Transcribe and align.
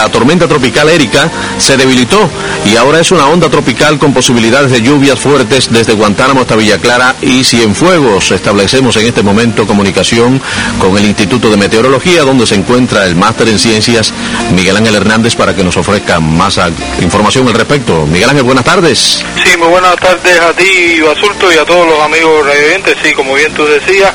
la 0.00 0.08
tormenta 0.10 0.48
tropical 0.48 0.88
Erika 0.88 1.30
se 1.58 1.76
debilitó 1.76 2.30
y 2.64 2.76
ahora 2.76 3.00
es 3.00 3.10
una 3.10 3.26
onda 3.26 3.50
tropical 3.50 3.98
con 3.98 4.14
posibilidades 4.14 4.70
de 4.70 4.80
lluvias 4.80 5.18
fuertes 5.18 5.70
desde 5.70 5.92
Guantánamo 5.92 6.40
hasta 6.40 6.56
Villa 6.56 6.78
Clara 6.78 7.16
y 7.20 7.44
Cienfuegos. 7.44 8.30
Establecemos 8.30 8.96
en 8.96 9.06
este 9.06 9.22
momento 9.22 9.66
comunicación 9.66 10.40
con 10.78 10.96
el 10.96 11.04
Instituto 11.04 11.50
de 11.50 11.58
Meteorología, 11.58 12.22
donde 12.22 12.46
se 12.46 12.54
encuentra 12.54 13.04
el 13.04 13.14
máster 13.14 13.48
en 13.48 13.58
ciencias 13.58 14.14
Miguel 14.54 14.76
Ángel 14.78 14.94
Hernández 14.94 15.36
para 15.36 15.54
que 15.54 15.62
nos 15.62 15.76
ofrezca 15.76 16.18
más 16.18 16.58
información 17.02 17.46
al 17.48 17.54
respecto. 17.54 18.06
Miguel 18.06 18.30
Ángel, 18.30 18.44
buenas 18.44 18.64
tardes. 18.64 19.22
Sí, 19.44 19.56
muy 19.58 19.68
buenas 19.68 19.96
tardes 19.96 20.40
a 20.40 20.52
ti, 20.54 21.00
Basulto, 21.00 21.52
y 21.52 21.58
a 21.58 21.64
todos 21.64 21.86
los 21.86 22.00
amigos 22.00 22.46
revidentes. 22.46 22.96
Sí, 23.02 23.12
como 23.12 23.34
bien 23.34 23.52
tú 23.52 23.66
decías, 23.66 24.12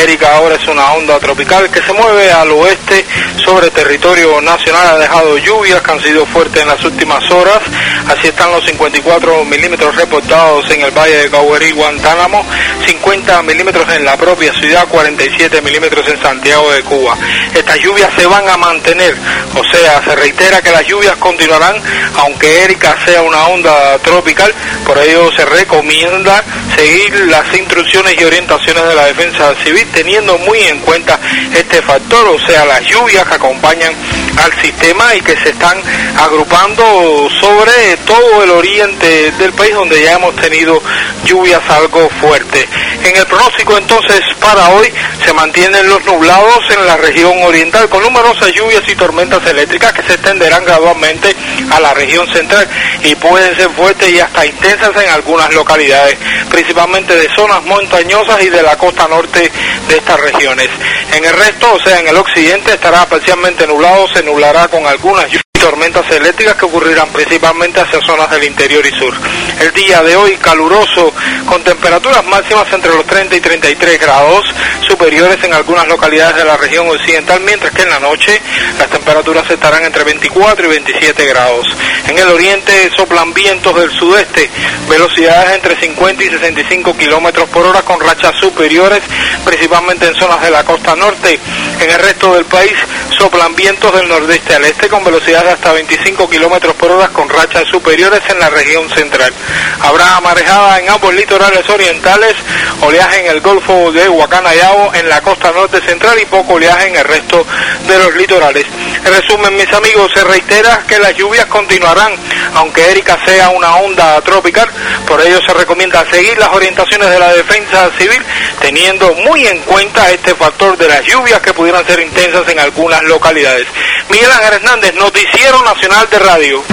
Erika 0.00 0.36
ahora 0.36 0.54
es 0.54 0.68
una 0.68 0.92
onda 0.92 1.18
tropical 1.18 1.68
que 1.70 1.82
se 1.82 1.92
mueve 1.92 2.30
al 2.30 2.52
oeste 2.52 3.04
sobre 3.44 3.70
territorio 3.70 4.40
nacional. 4.40 4.94
Ha 4.94 4.98
dejado 4.98 5.23
lluvias 5.44 5.80
que 5.82 5.90
han 5.90 6.00
sido 6.00 6.26
fuertes 6.26 6.62
en 6.62 6.68
las 6.68 6.84
últimas 6.84 7.28
horas. 7.30 7.60
Así 8.08 8.28
están 8.28 8.50
los 8.50 8.64
54 8.64 9.44
milímetros 9.44 9.94
reportados 9.96 10.70
en 10.70 10.82
el 10.82 10.90
valle 10.90 11.16
de 11.16 11.30
Cauguerí, 11.30 11.72
Guantánamo, 11.72 12.44
50 12.86 13.42
milímetros 13.42 13.86
en 13.94 14.04
la 14.04 14.16
propia 14.16 14.52
ciudad, 14.54 14.86
47 14.88 15.62
milímetros 15.62 16.06
en 16.08 16.20
Santiago 16.20 16.70
de 16.72 16.82
Cuba. 16.82 17.16
Estas 17.54 17.78
lluvias 17.78 18.10
se 18.16 18.26
van 18.26 18.48
a 18.48 18.56
mantener, 18.56 19.14
o 19.54 19.64
sea, 19.64 20.02
se 20.04 20.14
reitera 20.16 20.60
que 20.60 20.70
las 20.70 20.86
lluvias 20.86 21.16
continuarán, 21.16 21.76
aunque 22.18 22.64
Erika 22.64 22.96
sea 23.04 23.22
una 23.22 23.46
onda 23.46 23.98
tropical, 23.98 24.52
por 24.86 24.98
ello 24.98 25.30
se 25.32 25.44
recomienda 25.44 26.42
seguir 26.76 27.14
las 27.26 27.46
instrucciones 27.56 28.14
y 28.20 28.24
orientaciones 28.24 28.86
de 28.88 28.94
la 28.94 29.06
defensa 29.06 29.54
civil, 29.64 29.86
teniendo 29.92 30.36
muy 30.38 30.58
en 30.60 30.80
cuenta 30.80 31.18
este 31.54 31.80
factor, 31.82 32.28
o 32.28 32.46
sea, 32.46 32.64
las 32.64 32.82
lluvias 32.82 33.24
que 33.26 33.34
acompañan 33.34 33.92
al 34.36 34.52
sistema 34.60 35.14
y 35.14 35.20
que 35.20 35.36
se 35.36 35.50
están 35.50 35.80
agrupando 36.18 37.28
sobre 37.40 37.96
todo 38.06 38.42
el 38.42 38.50
oriente 38.50 39.32
del 39.32 39.52
país 39.52 39.74
donde 39.74 40.02
ya 40.02 40.14
hemos 40.14 40.34
tenido 40.36 40.80
lluvias 41.24 41.62
algo 41.68 42.08
fuertes. 42.20 42.66
En 43.02 43.16
el 43.16 43.26
pronóstico 43.26 43.76
entonces 43.76 44.20
para 44.40 44.68
hoy 44.70 44.92
se 45.24 45.32
mantienen 45.32 45.88
los 45.88 46.04
nublados 46.04 46.64
en 46.70 46.86
la 46.86 46.96
región 46.96 47.42
oriental 47.42 47.88
con 47.88 48.02
numerosas 48.02 48.52
lluvias 48.52 48.82
y 48.88 48.94
tormentas 48.94 49.44
eléctricas 49.46 49.92
que 49.92 50.02
se 50.02 50.14
extenderán 50.14 50.64
gradualmente 50.64 51.34
a 51.70 51.80
la 51.80 51.94
región 51.94 52.26
central 52.32 52.68
y 53.02 53.14
pueden 53.16 53.54
ser 53.56 53.70
fuertes 53.70 54.10
y 54.10 54.20
hasta 54.20 54.46
intensas 54.46 54.90
en 55.02 55.10
algunas 55.10 55.52
localidades, 55.54 56.16
principalmente 56.50 57.16
de 57.16 57.28
zonas 57.34 57.62
montañosas 57.64 58.42
y 58.42 58.48
de 58.48 58.62
la 58.62 58.76
costa 58.76 59.06
norte 59.08 59.50
de 59.88 59.96
estas 59.96 60.20
regiones. 60.20 60.68
En 61.12 61.24
el 61.24 61.32
resto, 61.32 61.74
o 61.74 61.80
sea, 61.80 62.00
en 62.00 62.08
el 62.08 62.16
occidente 62.16 62.72
estará 62.72 63.06
parcialmente 63.06 63.66
nublado, 63.66 64.06
nublará 64.24 64.68
con 64.68 64.86
algunas 64.86 65.30
tormentas 65.64 66.04
eléctricas 66.10 66.56
que 66.56 66.66
ocurrirán 66.66 67.08
principalmente 67.08 67.80
hacia 67.80 67.98
zonas 68.02 68.30
del 68.30 68.44
interior 68.44 68.84
y 68.84 68.90
sur. 68.98 69.14
El 69.58 69.72
día 69.72 70.02
de 70.02 70.14
hoy 70.14 70.36
caluroso, 70.36 71.10
con 71.46 71.64
temperaturas 71.64 72.22
máximas 72.26 72.70
entre 72.70 72.94
los 72.94 73.06
30 73.06 73.34
y 73.34 73.40
33 73.40 73.98
grados, 73.98 74.44
superiores 74.86 75.42
en 75.42 75.54
algunas 75.54 75.88
localidades 75.88 76.36
de 76.36 76.44
la 76.44 76.58
región 76.58 76.86
occidental, 76.90 77.40
mientras 77.40 77.72
que 77.72 77.80
en 77.80 77.88
la 77.88 77.98
noche 77.98 78.38
las 78.78 78.90
temperaturas 78.90 79.50
estarán 79.50 79.84
entre 79.84 80.04
24 80.04 80.66
y 80.66 80.68
27 80.68 81.24
grados. 81.24 81.66
En 82.08 82.18
el 82.18 82.28
oriente 82.28 82.90
soplan 82.94 83.32
vientos 83.32 83.74
del 83.74 83.90
sudeste, 83.90 84.50
velocidades 84.86 85.54
entre 85.54 85.80
50 85.80 86.24
y 86.24 86.28
65 86.28 86.94
kilómetros 86.94 87.48
por 87.48 87.64
hora 87.64 87.80
con 87.80 87.98
rachas 88.00 88.36
superiores, 88.38 89.00
principalmente 89.46 90.08
en 90.08 90.14
zonas 90.14 90.42
de 90.42 90.50
la 90.50 90.62
costa 90.62 90.94
norte. 90.94 91.40
En 91.80 91.90
el 91.90 91.98
resto 91.98 92.34
del 92.34 92.44
país 92.44 92.74
soplan 93.16 93.54
vientos 93.56 93.94
del 93.94 94.08
nordeste 94.08 94.54
al 94.54 94.64
este 94.66 94.88
con 94.88 95.02
velocidades 95.02 95.53
hasta 95.54 95.72
25 95.72 96.28
kilómetros 96.28 96.74
por 96.74 96.90
hora 96.90 97.08
con 97.08 97.28
rachas 97.28 97.66
superiores 97.68 98.20
en 98.28 98.38
la 98.38 98.50
región 98.50 98.88
central. 98.90 99.32
Habrá 99.80 100.20
marejada 100.20 100.80
en 100.80 100.90
ambos 100.90 101.14
litorales 101.14 101.68
orientales, 101.68 102.34
oleaje 102.82 103.20
en 103.20 103.26
el 103.30 103.40
Golfo 103.40 103.92
de 103.92 104.08
Huacanayao, 104.08 104.92
en 104.94 105.08
la 105.08 105.20
costa 105.22 105.52
norte 105.52 105.80
central 105.80 106.18
y 106.20 106.26
poco 106.26 106.54
oleaje 106.54 106.88
en 106.88 106.96
el 106.96 107.04
resto 107.04 107.46
de 107.86 107.98
los 107.98 108.14
litorales. 108.16 108.66
En 109.04 109.12
resumen, 109.12 109.56
mis 109.56 109.72
amigos, 109.72 110.10
se 110.12 110.24
reitera 110.24 110.82
que 110.88 110.98
las 110.98 111.14
lluvias 111.14 111.46
continuarán, 111.46 112.12
aunque 112.54 112.90
Erika 112.90 113.18
sea 113.24 113.50
una 113.50 113.76
onda 113.76 114.20
tropical, 114.22 114.68
por 115.06 115.20
ello 115.20 115.40
se 115.46 115.54
recomienda 115.54 116.04
seguir 116.10 116.36
las 116.38 116.48
orientaciones 116.48 117.10
de 117.10 117.18
la 117.18 117.32
defensa 117.32 117.90
civil, 117.98 118.22
teniendo 118.60 119.12
muy 119.14 119.46
en 119.46 119.60
cuenta 119.60 120.10
este 120.10 120.34
factor 120.34 120.76
de 120.76 120.88
las 120.88 121.02
lluvias 121.04 121.40
que 121.40 121.52
pudieran 121.52 121.86
ser 121.86 122.00
intensas 122.00 122.48
en 122.48 122.58
algunas 122.58 123.02
localidades. 123.04 123.66
Miguel 124.08 124.30
Ángel 124.30 124.54
Hernández, 124.54 124.94
Noticiero 124.94 125.62
Nacional 125.62 126.08
de 126.10 126.18
Radio. 126.18 126.64